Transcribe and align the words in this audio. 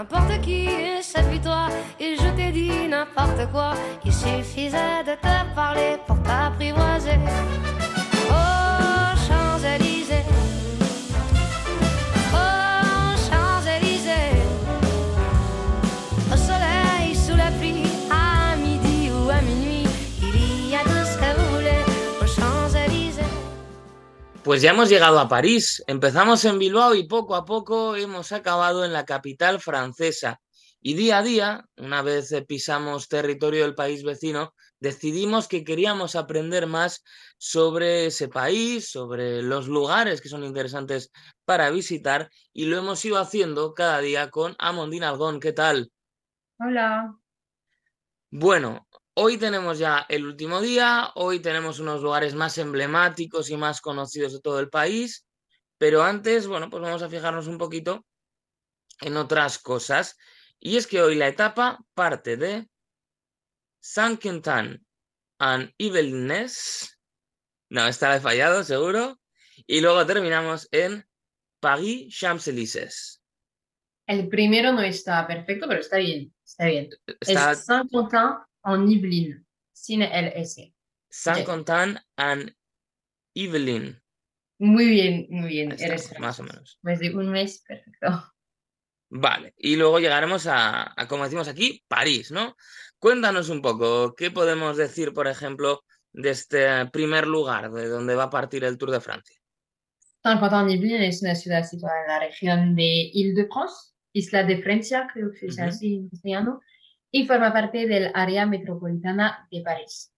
n'importe 0.00 0.40
qui, 0.40 0.66
puis 1.28 1.40
toi, 1.40 1.68
et 1.98 2.16
je 2.16 2.28
t'ai 2.34 2.50
dit 2.52 2.88
n'importe 2.88 3.52
quoi. 3.52 3.74
Il 4.02 4.12
suffisait 4.12 5.04
de 5.04 5.14
te 5.14 5.54
parler 5.54 5.98
pour 6.06 6.16
t'apprivoiser. 6.22 7.18
Oh, 8.30 9.14
Champs-Élysées. 9.26 9.89
Pues 24.50 24.62
ya 24.62 24.70
hemos 24.70 24.88
llegado 24.88 25.20
a 25.20 25.28
París. 25.28 25.80
Empezamos 25.86 26.44
en 26.44 26.58
Bilbao 26.58 26.96
y 26.96 27.06
poco 27.06 27.36
a 27.36 27.44
poco 27.44 27.94
hemos 27.94 28.32
acabado 28.32 28.84
en 28.84 28.92
la 28.92 29.04
capital 29.04 29.60
francesa. 29.60 30.40
Y 30.80 30.94
día 30.94 31.18
a 31.18 31.22
día, 31.22 31.68
una 31.76 32.02
vez 32.02 32.34
pisamos 32.48 33.06
territorio 33.06 33.62
del 33.62 33.76
país 33.76 34.02
vecino, 34.02 34.52
decidimos 34.80 35.46
que 35.46 35.62
queríamos 35.62 36.16
aprender 36.16 36.66
más 36.66 37.04
sobre 37.38 38.06
ese 38.06 38.26
país, 38.26 38.90
sobre 38.90 39.40
los 39.40 39.68
lugares 39.68 40.20
que 40.20 40.28
son 40.28 40.42
interesantes 40.42 41.12
para 41.44 41.70
visitar 41.70 42.28
y 42.52 42.64
lo 42.64 42.76
hemos 42.76 43.04
ido 43.04 43.18
haciendo 43.18 43.72
cada 43.72 44.00
día 44.00 44.30
con 44.30 44.56
Amondine 44.58 45.06
Algón. 45.06 45.38
¿Qué 45.38 45.52
tal? 45.52 45.92
Hola. 46.58 47.14
Bueno, 48.32 48.88
hoy 49.22 49.36
tenemos 49.36 49.78
ya 49.78 50.06
el 50.08 50.24
último 50.24 50.62
día, 50.62 51.12
hoy 51.14 51.40
tenemos 51.40 51.78
unos 51.78 52.00
lugares 52.00 52.34
más 52.34 52.56
emblemáticos 52.56 53.50
y 53.50 53.56
más 53.58 53.82
conocidos 53.82 54.32
de 54.32 54.40
todo 54.40 54.60
el 54.60 54.70
país, 54.70 55.26
pero 55.76 56.02
antes, 56.02 56.46
bueno, 56.46 56.70
pues 56.70 56.82
vamos 56.82 57.02
a 57.02 57.10
fijarnos 57.10 57.46
un 57.46 57.58
poquito 57.58 58.06
en 59.02 59.18
otras 59.18 59.58
cosas. 59.58 60.16
Y 60.58 60.78
es 60.78 60.86
que 60.86 61.02
hoy 61.02 61.16
la 61.16 61.28
etapa 61.28 61.84
parte 61.92 62.38
de 62.38 62.70
Saint-Quentin 63.80 64.86
and 65.38 65.74
Yvelines. 65.76 66.98
No, 67.68 67.86
esta 67.86 68.08
la 68.08 68.16
he 68.16 68.20
fallado, 68.20 68.64
seguro. 68.64 69.20
Y 69.66 69.82
luego 69.82 70.06
terminamos 70.06 70.66
en 70.72 71.06
Paris 71.60 72.18
Champs-Élysées. 72.18 73.20
El 74.06 74.28
primero 74.28 74.72
no 74.72 74.80
está 74.80 75.26
perfecto, 75.26 75.68
pero 75.68 75.80
está 75.80 75.98
bien. 75.98 76.34
Está 76.42 76.64
bien. 76.64 76.88
Está 77.20 77.52
Es 77.52 77.66
Saint-Quentin 77.66 78.49
en 78.64 78.88
Yvelines, 78.88 79.42
sin 79.72 80.02
el 80.02 80.32
S. 80.34 80.74
Saint-Quentin 81.10 81.98
and 82.16 82.54
Yvelines. 83.34 83.96
Muy 84.58 84.88
bien, 84.88 85.26
muy 85.30 85.48
bien. 85.48 85.72
Eres 85.72 86.18
más 86.18 86.38
o 86.38 86.42
menos. 86.42 86.78
Pues 86.82 86.98
de 86.98 87.14
un 87.14 87.30
mes, 87.30 87.64
perfecto. 87.66 88.32
Vale, 89.08 89.54
y 89.56 89.74
luego 89.74 89.98
llegaremos 89.98 90.46
a, 90.46 90.92
a, 91.00 91.08
como 91.08 91.24
decimos 91.24 91.48
aquí, 91.48 91.82
París, 91.88 92.30
¿no? 92.30 92.56
Cuéntanos 92.98 93.48
un 93.48 93.60
poco, 93.60 94.14
¿qué 94.14 94.30
podemos 94.30 94.76
decir, 94.76 95.12
por 95.12 95.26
ejemplo, 95.26 95.82
de 96.12 96.30
este 96.30 96.86
primer 96.86 97.26
lugar 97.26 97.72
de 97.72 97.88
donde 97.88 98.14
va 98.14 98.24
a 98.24 98.30
partir 98.30 98.62
el 98.62 98.78
Tour 98.78 98.90
de 98.92 99.00
Francia? 99.00 99.36
Saint-Quentin 100.22 100.60
en 100.60 100.68
Yvelines 100.68 101.16
es 101.16 101.22
una 101.22 101.34
ciudad 101.34 101.64
situada 101.64 102.02
en 102.02 102.08
la 102.08 102.20
región 102.20 102.76
de 102.76 103.10
Île-de-France, 103.12 103.94
isla 104.12 104.44
de 104.44 104.62
Francia, 104.62 105.08
creo 105.12 105.32
que 105.32 105.38
se 105.38 105.46
dice 105.46 105.62
Ujú. 105.62 105.70
así 105.70 105.94
en 105.96 106.08
castellano, 106.10 106.60
y 107.10 107.26
forma 107.26 107.52
parte 107.52 107.86
del 107.86 108.10
área 108.14 108.46
metropolitana 108.46 109.48
de 109.50 109.62
París. 109.62 110.12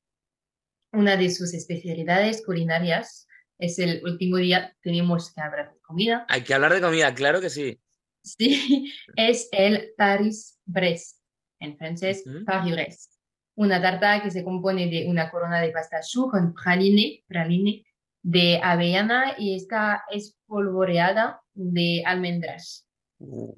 Una 0.93 1.17
de 1.17 1.31
sus 1.31 1.55
especialidades 1.55 2.45
culinarias 2.45 3.27
es 3.59 3.79
el 3.79 4.03
último 4.05 4.37
día, 4.37 4.77
tenemos 4.83 5.33
que 5.33 5.41
hablar 5.41 5.73
de 5.73 5.81
comida. 5.81 6.27
Hay 6.29 6.43
que 6.43 6.53
hablar 6.53 6.75
de 6.75 6.81
comida, 6.81 7.15
claro 7.15 7.41
que 7.41 7.49
sí. 7.49 7.81
Sí, 8.23 8.93
es 9.17 9.49
el 9.53 9.95
Paris-Brest, 9.97 11.19
en 11.61 11.77
francés, 11.77 12.25
Ujú. 12.27 12.45
Paris-Brest. 12.45 13.15
Una 13.55 13.81
tarta 13.81 14.23
que 14.23 14.31
se 14.31 14.45
compone 14.45 14.89
de 14.89 15.07
una 15.09 15.31
corona 15.31 15.61
de 15.61 15.71
pasta 15.71 16.01
choux 16.01 16.31
con 16.31 16.55
praline, 16.55 17.25
praline 17.27 17.85
de 18.23 18.61
avellana 18.63 19.35
y 19.39 19.57
está 19.57 20.05
espolvoreada 20.11 21.43
de 21.53 22.03
almendras. 22.07 22.87
Uh, 23.19 23.55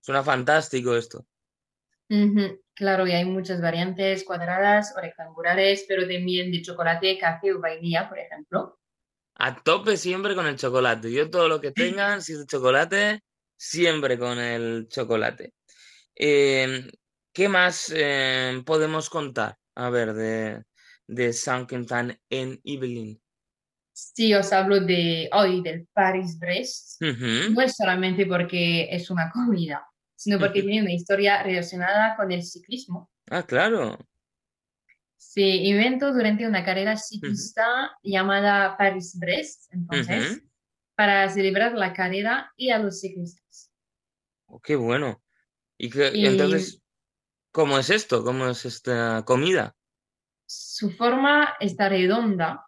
suena 0.00 0.22
fantástico 0.22 0.96
esto. 0.96 1.26
Claro, 2.74 3.06
y 3.06 3.12
hay 3.12 3.24
muchas 3.24 3.60
variantes 3.60 4.24
cuadradas 4.24 4.92
o 4.96 5.00
rectangulares, 5.00 5.84
pero 5.86 6.02
también 6.02 6.50
de 6.50 6.60
chocolate, 6.60 7.18
café 7.18 7.52
o 7.52 7.60
vainilla, 7.60 8.08
por 8.08 8.18
ejemplo. 8.18 8.80
A 9.36 9.62
tope 9.62 9.96
siempre 9.96 10.34
con 10.34 10.46
el 10.46 10.56
chocolate. 10.56 11.12
Yo 11.12 11.30
todo 11.30 11.48
lo 11.48 11.60
que 11.60 11.70
tengan, 11.70 12.20
si 12.22 12.32
es 12.32 12.40
de 12.40 12.46
chocolate, 12.46 13.20
siempre 13.56 14.18
con 14.18 14.38
el 14.38 14.88
chocolate. 14.88 15.54
Eh, 16.16 16.90
¿qué 17.32 17.48
más 17.48 17.92
eh, 17.94 18.62
podemos 18.64 19.08
contar? 19.08 19.56
A 19.76 19.90
ver, 19.90 20.14
de, 20.14 20.62
de 21.06 21.32
Saint-Quentin 21.32 22.18
en 22.30 22.60
Yvelines. 22.62 23.18
Si 23.92 24.34
os 24.34 24.52
hablo 24.52 24.80
de 24.80 25.28
hoy 25.32 25.62
del 25.62 25.86
Paris-Brest, 25.92 27.00
Ujú, 27.00 27.52
no 27.54 27.60
es 27.60 27.76
solamente 27.76 28.26
porque 28.26 28.88
es 28.90 29.08
una 29.10 29.30
comida, 29.30 29.86
sino 30.24 30.38
porque 30.38 30.62
tiene 30.62 30.80
una 30.80 30.92
historia 30.92 31.42
relacionada 31.42 32.16
con 32.16 32.32
el 32.32 32.42
ciclismo. 32.42 33.10
Ah, 33.30 33.42
claro. 33.42 33.98
Se 35.16 35.42
inventó 35.42 36.12
durante 36.12 36.46
una 36.46 36.64
carrera 36.64 36.96
ciclista 36.96 37.92
llamada 38.02 38.76
Paris-Brest, 38.78 39.74
entonces, 39.74 40.40
para 40.94 41.28
celebrar 41.28 41.74
la 41.74 41.92
carrera 41.92 42.52
y 42.56 42.70
a 42.70 42.78
los 42.78 43.00
ciclistas. 43.00 43.70
Oh, 44.46 44.60
qué 44.60 44.76
bueno. 44.76 45.22
Y 45.78 46.26
entonces, 46.26 46.80
¿cómo 47.52 47.78
es 47.78 47.90
esto? 47.90 48.24
¿Cómo 48.24 48.48
es 48.48 48.64
esta 48.64 49.24
comida? 49.26 49.76
su 50.46 50.90
forma 50.90 51.54
está 51.60 51.88
redonda, 51.88 52.66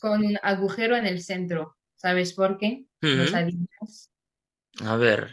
con 0.00 0.24
un 0.24 0.38
agujero 0.42 0.96
en 0.96 1.06
el 1.06 1.22
centro. 1.22 1.76
¿Sabes 1.94 2.32
por 2.32 2.58
qué? 2.58 2.86
¿Lo 3.00 3.22
ujú. 3.24 3.32
sabías? 3.32 4.10
A 4.84 4.96
ver. 4.96 5.30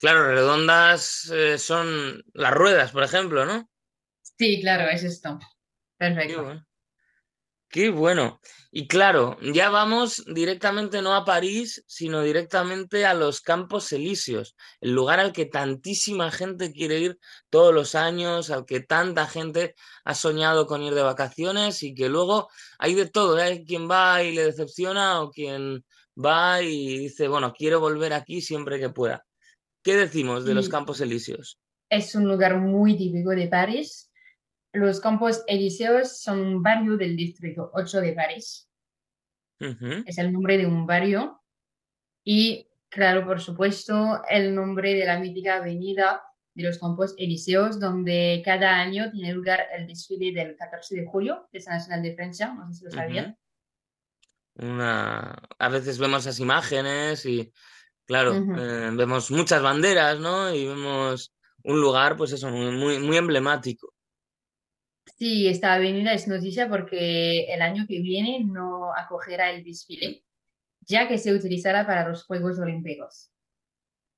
Claro, 0.00 0.28
redondas 0.28 1.30
eh, 1.30 1.58
son 1.58 2.24
las 2.32 2.54
ruedas, 2.54 2.92
por 2.92 3.02
ejemplo, 3.02 3.44
¿no? 3.44 3.68
Sí, 4.22 4.60
claro, 4.62 4.88
es 4.90 5.04
esto. 5.04 5.38
Qué 5.38 5.46
Perfecto. 5.98 6.42
bueno. 6.42 6.66
Qué 7.68 7.90
bueno. 7.90 8.40
Y 8.72 8.88
claro, 8.88 9.36
ya 9.42 9.68
vamos 9.68 10.24
directamente 10.26 11.02
no 11.02 11.14
a 11.14 11.24
París, 11.24 11.84
sino 11.86 12.22
directamente 12.22 13.04
a 13.04 13.14
los 13.14 13.42
Campos 13.42 13.92
Elíseos, 13.92 14.56
el 14.80 14.92
lugar 14.92 15.20
al 15.20 15.32
que 15.32 15.46
tantísima 15.46 16.30
gente 16.32 16.72
quiere 16.72 16.98
ir 16.98 17.18
todos 17.48 17.72
los 17.74 17.94
años, 17.94 18.50
al 18.50 18.64
que 18.64 18.80
tanta 18.80 19.26
gente 19.26 19.74
ha 20.04 20.14
soñado 20.14 20.66
con 20.66 20.82
ir 20.82 20.94
de 20.94 21.02
vacaciones 21.02 21.82
y 21.82 21.94
que 21.94 22.08
luego 22.08 22.48
hay 22.78 22.94
de 22.94 23.06
todo, 23.08 23.38
¿eh? 23.38 23.42
Hay 23.42 23.64
quien 23.64 23.88
va 23.88 24.22
y 24.22 24.34
le 24.34 24.46
decepciona 24.46 25.20
o 25.20 25.30
quien 25.30 25.84
va 26.16 26.62
y 26.62 26.98
dice, 26.98 27.28
bueno, 27.28 27.52
quiero 27.56 27.78
volver 27.80 28.14
aquí 28.14 28.40
siempre 28.40 28.80
que 28.80 28.88
pueda. 28.88 29.26
¿Qué 29.82 29.96
decimos 29.96 30.44
de 30.44 30.54
los 30.54 30.68
Campos 30.68 31.00
Elíseos? 31.00 31.58
es 31.90 32.14
un 32.14 32.28
lugar 32.28 32.56
muy 32.58 32.96
típico 32.96 33.30
de 33.30 33.48
París. 33.48 34.10
Los 34.72 35.00
Campos 35.00 35.42
Elíseos 35.48 36.22
son 36.22 36.40
un 36.40 36.62
barrio 36.62 36.96
del 36.96 37.16
distrito 37.16 37.70
8 37.74 38.00
de 38.00 38.12
París. 38.12 38.70
Ujú, 39.60 40.04
Es 40.06 40.16
el 40.16 40.32
nombre 40.32 40.56
de 40.56 40.66
un 40.66 40.86
barrio. 40.86 41.42
Y, 42.24 42.68
claro, 42.88 43.26
por 43.26 43.40
supuesto, 43.40 44.22
el 44.30 44.54
nombre 44.54 44.94
de 44.94 45.04
la 45.04 45.18
mítica 45.18 45.56
avenida 45.56 46.22
de 46.54 46.62
los 46.62 46.78
Campos 46.78 47.14
Elíseos, 47.18 47.80
donde 47.80 48.40
cada 48.44 48.76
año 48.76 49.10
tiene 49.10 49.32
lugar 49.32 49.66
el 49.76 49.86
desfile 49.86 50.32
del 50.32 50.56
14 50.56 50.94
de 50.94 51.06
julio, 51.06 51.48
Fiesta 51.50 51.72
Nacional 51.72 52.02
de 52.02 52.14
Francia. 52.14 52.54
No 52.54 52.68
sé 52.68 52.78
si 52.78 52.84
lo 52.84 52.90
sabían. 52.92 53.36
Una... 54.54 55.42
A 55.58 55.68
veces 55.68 55.98
vemos 55.98 56.20
esas 56.20 56.38
imágenes 56.38 57.26
y, 57.26 57.52
claro, 58.10 58.34
eh, 58.34 58.90
vemos 58.94 59.30
muchas 59.30 59.62
banderas, 59.62 60.18
¿no? 60.18 60.52
Y 60.52 60.66
vemos 60.66 61.32
un 61.62 61.80
lugar, 61.80 62.16
pues 62.16 62.32
eso, 62.32 62.50
muy, 62.50 62.72
muy, 62.72 62.98
muy 62.98 63.16
emblemático. 63.16 63.94
Sí, 65.16 65.46
esta 65.46 65.74
avenida 65.74 66.12
es 66.12 66.26
noticia 66.26 66.68
porque 66.68 67.44
el 67.54 67.62
año 67.62 67.84
que 67.86 68.00
viene 68.00 68.42
no 68.44 68.92
acogerá 68.92 69.52
el 69.52 69.62
desfile, 69.62 70.24
ya 70.80 71.06
que 71.06 71.18
se 71.18 71.32
utilizará 71.32 71.86
para 71.86 72.08
los 72.08 72.24
Juegos 72.24 72.58
Olímpicos. 72.58 73.30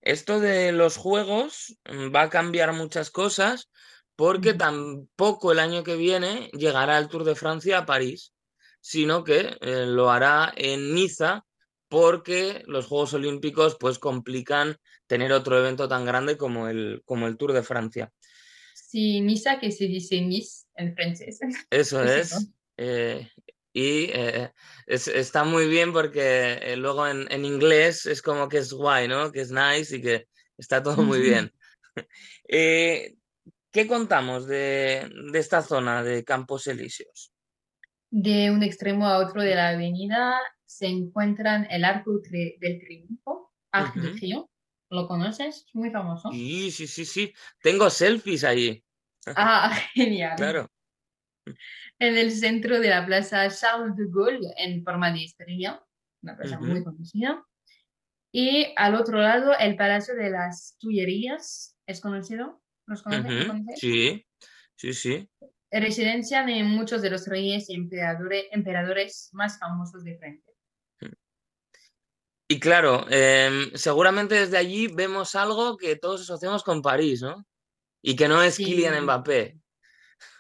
Esto 0.01 0.41
de 0.41 0.73
los 0.73 0.97
juegos 0.97 1.77
mm, 1.85 2.15
va 2.15 2.23
a 2.23 2.31
cambiar 2.31 2.73
muchas 2.73 3.11
cosas 3.11 3.69
porque 4.17 4.55
tampoco 4.55 5.53
el 5.53 5.59
año 5.59 5.83
que 5.83 5.97
viene 5.97 6.49
llegará 6.55 6.97
el 6.97 7.09
Tour 7.09 7.25
de 7.25 7.35
Francia 7.35 7.77
a 7.77 7.87
París, 7.87 8.33
sino 8.81 9.23
que 9.23 9.59
eh, 9.61 9.85
lo 9.85 10.11
hará 10.11 10.51
en 10.57 10.95
Niza 10.95 11.45
porque 11.93 12.63
los 12.67 12.87
Juegos 12.87 13.13
Olímpicos 13.13 13.77
pues 13.79 13.99
complican 13.99 14.79
tener 15.07 15.31
otro 15.31 15.59
evento 15.59 15.87
tan 15.89 16.07
grande 16.07 16.39
como 16.39 16.69
el, 16.69 17.03
como 17.05 17.27
el 17.27 17.37
Tour 17.37 17.53
de 17.53 17.63
Francia. 17.63 18.11
Sí, 18.75 19.21
Niza, 19.21 19.61
que 19.61 19.71
se 19.71 19.85
dice 19.85 20.23
Nice 20.23 20.65
en 20.75 20.95
francés. 20.95 21.39
Eso 21.71 22.03
Es 22.03 22.49
eh, 22.79 23.29
y 23.75 24.05
eh, 24.11 24.51
es- 24.87 25.07
está 25.09 25.45
muy 25.45 25.69
bien 25.69 25.93
porque 25.93 26.55
eh, 26.63 26.77
luego 26.77 27.07
en, 27.07 27.31
en 27.31 27.45
inglés 27.45 28.07
es 28.07 28.23
como 28.23 28.49
que 28.49 28.57
es 28.57 28.73
guay, 28.73 29.07
¿no? 29.07 29.31
Que 29.31 29.43
es 29.43 29.51
nice 29.53 29.97
y 29.97 30.01
que 30.01 30.29
está 30.57 30.83
todo 30.83 31.03
muy 31.03 31.21
bien. 31.21 31.53
¿Qué 32.49 33.87
contamos 33.87 34.47
de, 34.47 35.11
de 35.31 35.39
esta 35.39 35.61
zona 35.61 36.03
de 36.03 36.25
Campos 36.25 36.67
Elíseos? 36.69 37.35
De 38.11 38.51
un 38.51 38.63
extremo 38.63 39.07
a 39.07 39.19
otro 39.19 39.43
de 39.43 39.55
la 39.55 39.71
avenida 39.71 40.39
se 40.77 40.87
encuentran 40.87 41.67
el 41.71 41.85
Arco 41.85 42.13
Tri- 42.23 42.59
del 42.59 42.81
Triunfo, 42.81 43.53
Arc 43.73 43.95
de. 43.97 44.47
¿Lo 44.91 45.07
conoces? 45.09 45.65
Es 45.67 45.75
muy 45.75 45.91
famoso. 45.91 46.31
Sí, 46.31 46.71
sí, 46.71 46.87
sí, 46.87 47.05
sí. 47.05 47.33
Tengo 47.63 47.89
selfies 47.91 48.45
allí. 48.45 48.85
Ah, 49.37 49.73
genial. 49.95 50.37
Claro. 50.37 50.69
En 51.99 52.17
el 52.17 52.31
centro 52.33 52.81
de 52.81 52.91
la 52.91 53.07
Plaza 53.07 53.49
Charles 53.49 53.97
de 53.97 54.07
Gaulle, 54.11 54.53
en 54.57 54.83
forma 54.83 55.13
de 55.13 55.25
estrella, 55.25 55.83
una 56.23 56.37
plaza 56.37 56.59
muy 56.59 56.83
conocida. 56.83 57.45
Y 58.33 58.73
al 58.77 58.95
otro 58.97 59.19
lado, 59.21 59.53
el 59.59 59.77
Palacio 59.77 60.15
de 60.15 60.31
las 60.31 60.77
Tullerías, 60.81 61.77
¿es 61.87 62.01
conocido? 62.01 62.63
¿Los 62.87 63.03
conoce- 63.05 63.29
lo 63.31 63.39
Ujú, 63.39 63.47
conocéis? 63.47 63.79
Sí, 63.81 64.27
sí, 64.77 64.93
sí. 64.93 65.29
Residencia 65.71 66.45
de 66.45 66.65
muchos 66.65 67.01
de 67.03 67.11
los 67.11 67.27
reyes 67.27 67.71
y 67.71 67.75
emperadores, 67.75 68.45
emperadores 68.51 69.29
más 69.33 69.59
famosos 69.59 70.03
de 70.05 70.19
Francia. 70.19 70.52
Y 72.53 72.61
claro, 72.61 73.07
em, 73.09 73.71
seguramente 73.75 74.35
desde 74.35 74.59
allí 74.59 74.87
vemos 74.87 75.35
algo 75.35 75.79
que 75.79 75.97
todos 75.97 76.21
asociamos 76.21 76.63
con 76.63 76.83
París, 76.83 77.23
¿no? 77.23 77.47
Y 78.03 78.15
que 78.15 78.29
no 78.29 78.43
es 78.43 78.57
Sí. 78.57 78.65
Kylian 78.67 79.05
Mbappé. 79.05 79.59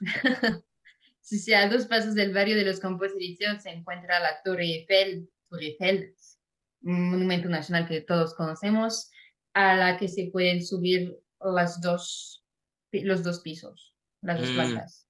Sí, 1.22 1.38
sí, 1.38 1.54
a 1.54 1.70
dos 1.70 1.86
pasos 1.86 2.14
del 2.14 2.34
barrio 2.34 2.54
de 2.56 2.64
los 2.66 2.80
Campos 2.80 3.12
Elíseos 3.16 3.62
se 3.62 3.70
encuentra 3.70 4.20
la 4.20 4.42
Torre 4.44 4.64
Eiffel, 4.64 5.30
Torre 5.48 5.66
Eiffel, 5.68 6.14
un 6.82 7.10
monumento 7.12 7.48
nacional 7.48 7.88
que 7.88 8.02
todos 8.02 8.34
conocemos, 8.34 9.10
a 9.54 9.74
la 9.76 9.96
que 9.96 10.08
se 10.08 10.28
pueden 10.30 10.62
subir 10.62 11.16
las 11.40 11.80
dos, 11.80 12.44
los 12.90 13.22
dos 13.22 13.40
pisos, 13.40 13.94
las 14.20 14.38
dos 14.38 14.50
Mm. 14.50 14.54
plantas. 14.54 15.08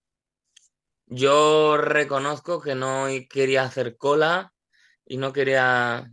Yo 1.06 1.76
reconozco 1.78 2.60
que 2.60 2.76
no 2.76 3.06
quería 3.28 3.64
hacer 3.64 3.96
cola 3.96 4.54
y 5.04 5.16
no 5.16 5.32
quería... 5.32 6.08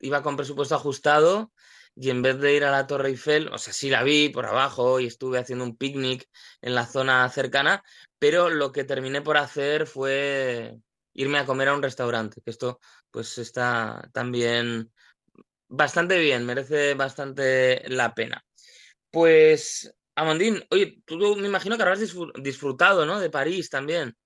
Iba 0.00 0.22
con 0.22 0.36
presupuesto 0.36 0.74
ajustado 0.74 1.52
y 1.96 2.10
en 2.10 2.22
vez 2.22 2.38
de 2.40 2.54
ir 2.54 2.64
a 2.64 2.70
la 2.70 2.86
Torre 2.86 3.08
Eiffel, 3.10 3.48
o 3.48 3.58
sea, 3.58 3.72
sí 3.72 3.88
la 3.88 4.02
vi 4.02 4.28
por 4.28 4.46
abajo 4.46 4.98
y 5.00 5.06
estuve 5.06 5.38
haciendo 5.38 5.64
un 5.64 5.76
picnic 5.76 6.28
en 6.60 6.74
la 6.74 6.86
zona 6.86 7.28
cercana, 7.30 7.82
pero 8.18 8.50
lo 8.50 8.72
que 8.72 8.84
terminé 8.84 9.22
por 9.22 9.36
hacer 9.36 9.86
fue 9.86 10.76
irme 11.14 11.38
a 11.38 11.46
comer 11.46 11.68
a 11.68 11.74
un 11.74 11.82
restaurante, 11.82 12.40
que 12.44 12.50
esto 12.50 12.80
pues 13.10 13.38
está 13.38 14.10
también 14.12 14.92
bastante 15.68 16.18
bien, 16.18 16.44
merece 16.44 16.94
bastante 16.94 17.88
la 17.88 18.14
pena. 18.14 18.44
Pues, 19.10 19.94
Amandín, 20.16 20.64
oye, 20.70 21.02
tú 21.04 21.36
me 21.36 21.46
imagino 21.46 21.76
que 21.76 21.82
habrás 21.82 22.00
disfr- 22.00 22.32
disfrutado, 22.42 23.06
¿no? 23.06 23.20
De 23.20 23.30
París 23.30 23.70
también. 23.70 24.16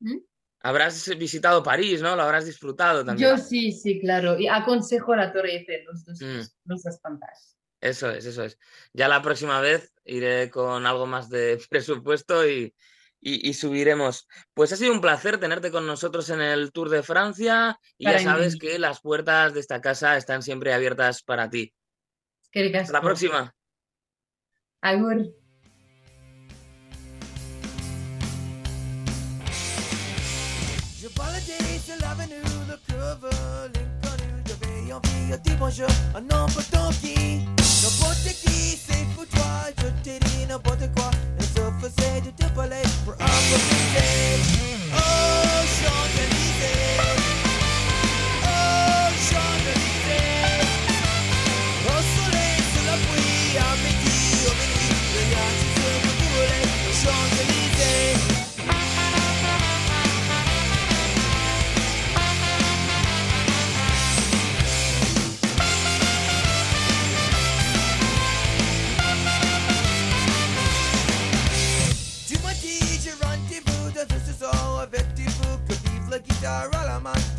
¿Mm? 0.00 0.18
Habrás 0.62 1.08
visitado 1.16 1.62
París, 1.62 2.02
¿no? 2.02 2.14
Lo 2.16 2.22
habrás 2.22 2.44
disfrutado 2.44 3.04
también. 3.04 3.30
Yo 3.30 3.38
sí, 3.38 3.72
sí, 3.72 3.98
claro, 4.00 4.38
y 4.38 4.46
aconsejo 4.46 5.16
la 5.16 5.32
Torre 5.32 5.56
Eiffel, 5.56 5.84
los 5.86 6.04
dos, 6.04 6.20
Mm. 6.20 6.40
los 6.66 6.82
dos 6.82 6.98
plantas. 7.00 7.56
Eso 7.80 8.10
es, 8.10 8.26
eso 8.26 8.44
es. 8.44 8.58
Ya 8.92 9.08
la 9.08 9.22
próxima 9.22 9.60
vez 9.62 9.90
iré 10.04 10.50
con 10.50 10.84
algo 10.84 11.06
más 11.06 11.30
de 11.30 11.58
presupuesto 11.70 12.46
y, 12.46 12.74
y- 13.20 13.48
y 13.48 13.54
subiremos. 13.54 14.28
Pues 14.52 14.70
ha 14.72 14.76
sido 14.76 14.92
un 14.92 15.00
placer 15.00 15.38
tenerte 15.38 15.70
con 15.70 15.86
nosotros 15.86 16.28
en 16.28 16.42
el 16.42 16.72
Tour 16.72 16.90
de 16.90 17.02
Francia 17.02 17.78
y 17.96 18.04
ya 18.04 18.18
sabes 18.18 18.54
mí. 18.54 18.58
que 18.58 18.78
las 18.78 19.00
puertas 19.00 19.54
de 19.54 19.60
esta 19.60 19.80
casa 19.80 20.18
están 20.18 20.42
siempre 20.42 20.74
abiertas 20.74 21.22
para 21.22 21.48
ti. 21.48 21.72
Hasta 22.52 22.92
la 22.92 23.00
próxima. 23.00 23.54
Agur. 24.82 25.34
Sur 31.90 32.06
l'avenue, 32.06 32.42
le 32.68 32.76
l'inconnu, 33.74 34.42
dis 35.42 35.56
bonjour, 35.58 35.88
un 36.14 36.20
tant 36.70 36.90
qui. 37.00 37.46
N'importe 37.82 38.28
qui, 38.42 38.76
c'est 38.76 39.06
pour 39.14 39.26
toi, 39.26 39.50
je 39.78 39.86
t'ai 40.04 40.18
dit 40.20 40.46
n'importe 40.48 40.92
quoi, 40.94 41.10
et 41.38 42.20
de 42.20 42.30
te 42.30 42.44
parler 42.54 42.82
pour 43.04 43.14
improviser. 43.14 44.42
Oh, 44.92 44.98
Champs-Élysées, 45.78 46.39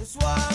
à 0.01 0.03
la 0.03 0.50